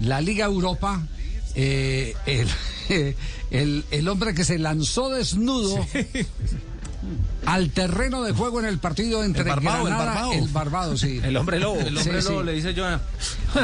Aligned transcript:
La 0.00 0.20
Liga 0.20 0.46
Europa, 0.46 1.02
eh, 1.54 2.14
el, 2.26 2.48
el, 3.50 3.84
el 3.90 4.08
hombre 4.08 4.34
que 4.34 4.44
se 4.44 4.58
lanzó 4.58 5.08
desnudo 5.10 5.84
al 7.46 7.70
terreno 7.70 8.22
de 8.22 8.32
juego 8.32 8.60
en 8.60 8.66
el 8.66 8.78
partido 8.78 9.24
entre 9.24 9.44
Barbado, 9.44 9.78
el 9.86 9.94
Granada, 9.94 10.04
Barbado. 10.14 10.32
el 10.32 10.48
Barbado, 10.48 10.96
sí. 10.98 11.20
El 11.22 11.36
hombre 11.36 11.58
lobo. 11.58 11.76
El 11.80 11.96
hombre 11.96 12.20
Sí, 12.20 12.28
lobo 12.28 12.40
sí. 12.40 12.46
le 12.46 12.52
dice 12.52 12.74
Joana. 12.74 13.00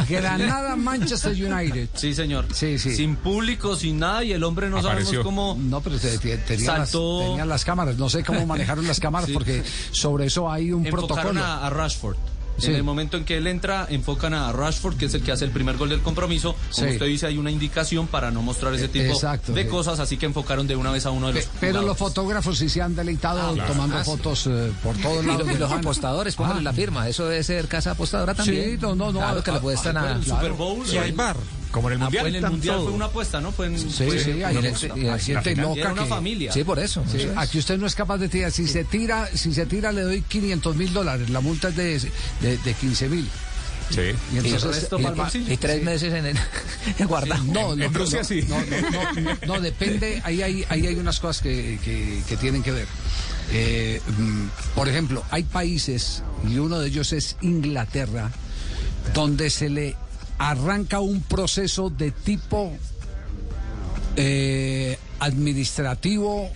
Granada, 0.09 0.77
Manchester 0.77 1.33
United. 1.33 1.89
Sí, 1.95 2.15
señor. 2.15 2.47
Sí, 2.55 2.78
sí. 2.78 2.95
Sin 2.97 3.16
público, 3.16 3.77
sin 3.77 3.98
nada, 3.98 4.25
y 4.25 4.33
el 4.33 4.42
hombre 4.45 4.70
no 4.70 4.78
Apareció. 4.78 5.06
sabemos 5.06 5.25
cómo. 5.25 5.59
No, 5.61 5.80
pero 5.83 5.98
te- 5.98 6.16
te- 6.19 6.39
tenían, 6.39 6.78
las, 6.78 6.91
tenían 6.92 7.48
las 7.48 7.64
cámaras. 7.64 7.97
No 7.98 8.09
sé 8.09 8.25
cómo 8.25 8.47
manejaron 8.47 8.87
las 8.87 9.01
cámaras 9.01 9.27
Sí. 9.28 9.34
porque 9.34 9.62
sobre 9.91 10.27
eso 10.27 10.51
hay 10.51 10.73
un 10.73 10.87
Enfocaron 10.87 11.09
protocolo. 11.16 11.45
a, 11.45 11.66
a 11.66 11.70
Rashford. 11.70 12.16
Sí. 12.56 12.66
En 12.70 12.76
el 12.76 12.84
momento 12.84 13.16
en 13.16 13.24
que 13.24 13.36
él 13.36 13.46
entra, 13.48 13.86
enfocan 13.90 14.32
a 14.32 14.52
Rashford, 14.52 14.96
que 14.96 15.06
es 15.06 15.14
el 15.14 15.22
que 15.22 15.32
hace 15.32 15.44
el 15.44 15.50
primer 15.50 15.76
gol 15.76 15.88
del 15.88 16.00
compromiso. 16.02 16.54
Como 16.72 16.86
Sí. 16.88 16.92
usted 16.94 17.06
dice, 17.06 17.27
hay 17.27 17.36
una 17.36 17.50
indicación 17.50 18.06
para 18.06 18.30
no 18.30 18.42
mostrar 18.42 18.72
ese 18.74 18.84
Eh, 18.84 18.88
tipo 18.88 19.12
exacto, 19.12 19.52
de 19.52 19.64
sí. 19.64 19.69
cosas, 19.69 19.98
así 19.98 20.16
que 20.16 20.27
enfocaron 20.27 20.66
de 20.69 20.77
una 20.77 20.91
vez 20.92 21.05
a 21.06 21.11
uno 21.11 21.27
de 21.28 21.33
Pe- 21.34 21.41
los. 21.41 21.48
Pero 21.61 21.83
los 21.83 21.98
fotógrafos 21.98 22.56
sí 22.58 22.69
se 22.69 22.80
han 22.80 22.94
deleitado 22.94 23.55
tomando 23.66 24.02
fotos 24.05 24.46
eh, 24.46 24.72
por 24.83 24.96
todos 24.98 25.22
Y 25.24 25.27
lados. 25.27 25.46
los, 25.46 25.56
y 25.56 25.58
los 25.58 25.72
apostadores, 25.72 26.36
póngale 26.36 26.61
Ah. 26.61 26.62
la 26.62 26.72
firma. 26.72 27.08
Eso 27.08 27.27
debe 27.27 27.42
ser 27.42 27.66
casa 27.66 27.91
apostadora 27.92 28.34
también. 28.34 28.72
Sí, 28.72 28.78
no, 28.80 28.94
no, 28.94 29.11
no. 29.12 29.18
Claro 29.18 29.42
que 29.42 29.50
le 29.50 29.56
Ah, 29.56 29.58
apuestan 29.58 29.96
ah, 29.96 30.00
a. 30.00 30.05
bueno, 30.18 30.22
Super 30.24 30.52
Bowl. 30.52 30.86
Y 30.92 30.96
hay 30.96 31.12
bar, 31.12 31.36
como 31.75 31.89
en 31.89 31.94
el 31.94 32.03
Ah, 32.03 32.05
mundial. 32.05 32.22
fue 32.22 32.28
en 32.28 32.34
el 32.36 32.39
están 32.39 32.53
mundial 32.53 32.77
todo. 32.77 32.84
fue 32.86 32.94
una 32.94 33.05
apuesta, 33.06 33.41
¿no? 33.41 33.50
Fue 33.50 33.67
en, 33.67 33.78
Sí, 33.78 33.89
fue- 34.05 34.19
sí, 34.19 34.33
gente 35.25 35.50
y 35.53 35.55
loca 35.56 35.80
era 35.80 35.92
una 35.92 36.03
que- 36.05 36.08
familia. 36.08 36.53
Sí, 36.53 36.62
por 36.62 36.78
eso. 36.78 37.03
Sí, 37.11 37.17
eso 37.17 37.33
es. 37.33 37.36
aquí 37.36 37.58
usted 37.58 37.78
no 37.78 37.86
es 37.89 37.94
capaz 37.97 38.19
de 38.19 38.28
tirar. 38.28 38.53
Si 38.53 38.69
se 38.69 38.84
tira, 38.84 39.28
si 39.34 39.53
se 39.53 39.67
tira 39.67 39.91
le 39.91 40.02
doy 40.02 40.22
500 40.22 40.77
mil 40.77 40.92
dólares. 40.92 41.30
La 41.30 41.41
multa 41.41 41.69
es 41.70 41.77
de, 41.77 41.98
de, 42.41 42.58
de 42.58 42.75
15 42.75 43.08
mil. 43.08 43.28
Sí. 43.91 44.00
Y 44.33 44.39
entonces 44.39 44.89
tres 44.89 45.78
Sí. 45.80 45.84
meses 45.84 46.14
en 46.14 46.27
el 46.27 46.39
guardado. 47.08 47.42
No, 47.45 47.75
no, 47.77 47.84
En 47.84 47.92
no, 47.92 47.98
Rusia 47.98 48.20
no, 48.20 48.25
sí. 48.25 48.42
No, 48.48 48.56
no, 48.61 49.20
no, 49.20 49.36
no, 49.56 49.61
depende. 49.61 50.22
Ahí 50.25 50.42
hay, 50.42 50.64
ahí 50.69 50.86
hay 50.86 50.95
unas 50.95 51.19
cosas 51.19 51.42
que, 51.42 51.78
que- 51.84 52.22
que 52.28 52.36
tienen 52.36 52.62
que 52.62 52.70
ver. 52.70 52.86
Eh, 53.52 54.00
mm, 54.17 54.47
por 54.77 54.89
ejemplo, 54.89 55.25
hay 55.30 55.42
países, 55.42 56.22
y 56.48 56.56
uno 56.58 56.78
de 56.78 56.86
ellos 56.89 57.12
es 57.12 57.36
Inglaterra, 57.42 58.30
donde 59.12 59.50
se 59.50 59.69
le 59.69 59.97
arranca 60.38 61.00
un 61.00 61.22
proceso 61.22 61.90
de 61.90 62.10
tipo 62.10 62.72
eh, 64.16 64.98
administrativo 65.20 66.50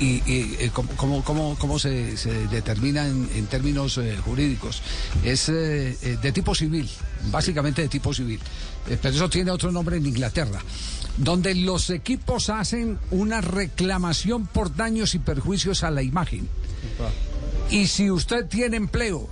y, 0.00 0.04
y, 0.26 0.56
eh, 0.58 0.70
cómo, 0.72 1.22
cómo- 1.24 1.56
cómo- 1.58 1.78
se, 1.78 2.16
se 2.16 2.46
determina 2.48 3.06
en, 3.06 3.28
en 3.34 3.46
términos 3.46 3.98
eh, 3.98 4.16
jurídicos. 4.24 4.82
Es 5.24 5.48
eh, 5.48 5.96
de 6.20 6.32
tipo 6.32 6.54
civil, 6.54 6.88
básicamente 7.30 7.82
de 7.82 7.88
tipo 7.88 8.12
civil. 8.12 8.40
Eh, 8.88 8.98
pero 9.00 9.14
eso 9.14 9.28
tiene 9.30 9.50
otro 9.52 9.70
nombre 9.70 9.96
en 9.96 10.06
Inglaterra, 10.06 10.60
donde 11.18 11.54
los 11.54 11.88
equipos 11.90 12.50
hacen 12.50 12.98
una 13.12 13.40
reclamación 13.40 14.46
por 14.46 14.74
daños 14.74 15.14
y 15.14 15.18
perjuicios 15.20 15.84
a 15.84 15.90
la 15.92 16.02
imagen. 16.02 16.48
Y 17.70 17.86
si 17.86 18.10
usted 18.10 18.46
tiene 18.48 18.76
empleo 18.76 19.28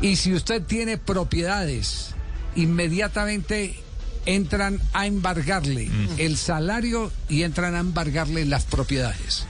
y 0.00 0.16
si 0.16 0.34
usted 0.34 0.62
tiene 0.62 0.98
propiedades, 0.98 2.14
inmediatamente 2.54 3.74
entran 4.26 4.80
a 4.92 5.06
embargarle 5.06 5.88
el 6.18 6.36
salario 6.36 7.12
y 7.28 7.42
entran 7.42 7.74
a 7.74 7.80
embargarle 7.80 8.44
las 8.44 8.64
propiedades. 8.64 9.46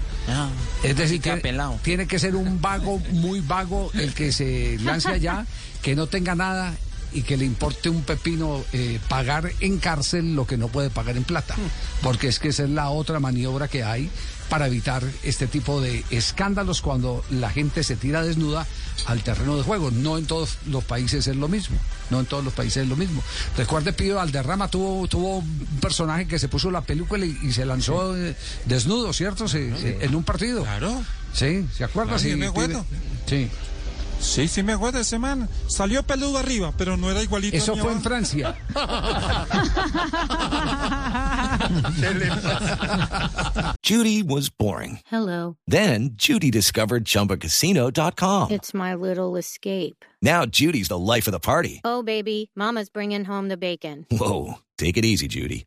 Es 0.82 0.96
decir, 0.96 1.20
que 1.20 1.36
pelado. 1.36 1.78
tiene 1.82 2.06
que 2.06 2.18
ser 2.18 2.34
un 2.36 2.60
vago, 2.60 2.98
muy 3.12 3.40
vago, 3.40 3.90
el 3.94 4.12
que 4.12 4.32
se 4.32 4.78
lance 4.82 5.08
allá, 5.08 5.46
que 5.82 5.94
no 5.94 6.06
tenga 6.08 6.34
nada 6.34 6.74
y 7.16 7.22
que 7.22 7.36
le 7.36 7.44
importe 7.44 7.88
un 7.88 8.02
pepino 8.02 8.62
eh, 8.72 9.00
pagar 9.08 9.50
en 9.60 9.78
cárcel 9.78 10.34
lo 10.36 10.46
que 10.46 10.56
no 10.56 10.68
puede 10.68 10.90
pagar 10.90 11.16
en 11.16 11.24
plata. 11.24 11.54
Porque 12.02 12.28
es 12.28 12.38
que 12.38 12.48
esa 12.48 12.64
es 12.64 12.70
la 12.70 12.90
otra 12.90 13.18
maniobra 13.20 13.68
que 13.68 13.82
hay 13.82 14.10
para 14.50 14.68
evitar 14.68 15.02
este 15.24 15.48
tipo 15.48 15.80
de 15.80 16.04
escándalos 16.10 16.80
cuando 16.80 17.24
la 17.30 17.50
gente 17.50 17.82
se 17.82 17.96
tira 17.96 18.22
desnuda 18.22 18.64
al 19.06 19.22
terreno 19.22 19.56
de 19.56 19.62
juego. 19.64 19.90
No 19.90 20.18
en 20.18 20.26
todos 20.26 20.58
los 20.66 20.84
países 20.84 21.26
es 21.26 21.34
lo 21.36 21.48
mismo. 21.48 21.76
No 22.10 22.20
en 22.20 22.26
todos 22.26 22.44
los 22.44 22.52
países 22.52 22.82
es 22.84 22.88
lo 22.88 22.96
mismo. 22.96 23.22
Recuerde, 23.56 23.92
Pío 23.92 24.16
Valderrama 24.16 24.68
tuvo, 24.68 25.08
tuvo 25.08 25.38
un 25.38 25.66
personaje 25.80 26.26
que 26.28 26.38
se 26.38 26.48
puso 26.48 26.70
la 26.70 26.82
película 26.82 27.24
y, 27.26 27.36
y 27.42 27.52
se 27.52 27.64
lanzó 27.66 28.16
eh, 28.16 28.36
desnudo, 28.66 29.12
¿cierto? 29.12 29.48
Se- 29.48 29.76
se- 29.78 30.04
en 30.04 30.14
un 30.14 30.22
partido. 30.22 30.62
Claro. 30.62 31.02
Sí, 31.32 31.66
¿se 31.76 31.82
acuerda? 31.84 32.12
Claro, 32.16 32.22
Sí, 32.22 32.36
me 32.36 32.46
acuerdo. 32.46 32.84
Sí. 33.26 33.48
Sí, 34.20 34.48
sí 34.48 34.62
me 34.62 34.72
acuerdo 34.72 34.98
ese 35.00 35.18
man. 35.18 35.48
Salió 35.68 36.02
peludo 36.02 36.38
arriba, 36.38 36.72
pero 36.76 36.96
no 36.96 37.10
era 37.10 37.22
igualito. 37.22 37.56
a 37.56 37.58
Eso 37.58 37.76
mi 37.76 37.82
fue 37.82 37.92
en. 37.92 38.00
Francia. 38.02 38.56
Judy 43.82 44.22
was 44.22 44.48
boring. 44.50 45.00
Hello. 45.06 45.56
Then 45.66 46.10
Judy 46.16 46.50
discovered 46.50 47.04
ChumbaCasino.com. 47.04 48.50
It's 48.50 48.74
my 48.74 48.94
little 48.94 49.36
escape. 49.36 50.04
Now 50.22 50.44
Judy's 50.46 50.88
the 50.88 50.98
life 50.98 51.26
of 51.28 51.32
the 51.32 51.40
party. 51.40 51.80
Oh, 51.84 52.02
baby, 52.02 52.50
Mama's 52.56 52.88
bringing 52.90 53.24
home 53.24 53.48
the 53.48 53.56
bacon. 53.56 54.06
Whoa, 54.10 54.54
take 54.78 54.96
it 54.96 55.04
easy, 55.04 55.28
Judy. 55.28 55.66